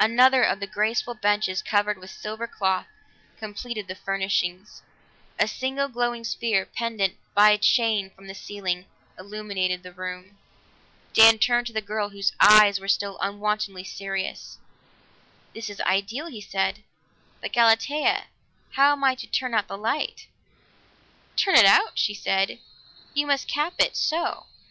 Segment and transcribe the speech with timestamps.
[0.00, 2.86] Another of the graceful benches covered with the silver cloth
[3.36, 4.80] completed the furnishings;
[5.38, 8.86] a single glowing sphere, pendant by a chain from the ceiling,
[9.18, 10.38] illuminated the room.
[11.12, 14.56] Dan turned to the girl, whose eyes were still unwontedly serious.
[15.52, 16.82] "This is ideal," he said,
[17.42, 18.28] "but, Galatea,
[18.76, 20.28] how am I to turn out the light?"
[21.36, 22.58] "Turn it out?" she said.
[23.12, 24.46] "You must cap it so!"